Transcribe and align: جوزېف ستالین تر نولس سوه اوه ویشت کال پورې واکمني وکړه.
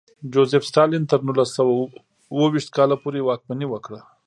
جوزېف 0.33 0.63
ستالین 0.69 1.03
تر 1.09 1.19
نولس 1.27 1.49
سوه 1.57 1.73
اوه 2.33 2.47
ویشت 2.51 2.69
کال 2.77 2.89
پورې 3.03 3.21
واکمني 3.25 3.67
وکړه. 3.69 3.99